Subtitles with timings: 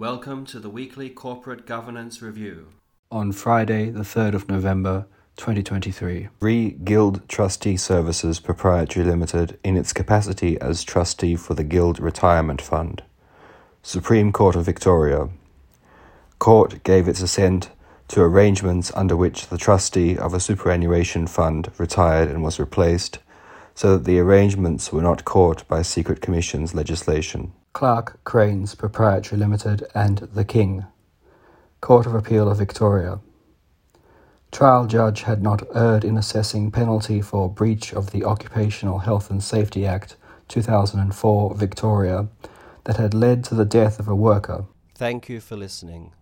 [0.00, 2.68] Welcome to the weekly Corporate Governance Review.
[3.10, 5.04] On Friday, the 3rd of November,
[5.36, 6.30] 2023.
[6.40, 12.62] Re Guild Trustee Services Proprietary Limited in its capacity as trustee for the Guild Retirement
[12.62, 13.02] Fund.
[13.82, 15.28] Supreme Court of Victoria.
[16.38, 17.68] Court gave its assent
[18.08, 23.18] to arrangements under which the trustee of a superannuation fund retired and was replaced,
[23.74, 27.52] so that the arrangements were not caught by Secret Commission's legislation.
[27.72, 30.86] Clark Cranes Proprietary Limited and The King.
[31.80, 33.20] Court of Appeal of Victoria.
[34.50, 39.42] Trial judge had not erred in assessing penalty for breach of the Occupational Health and
[39.42, 40.16] Safety Act
[40.48, 42.28] 2004 Victoria
[42.84, 44.64] that had led to the death of a worker.
[44.96, 46.12] Thank you for listening.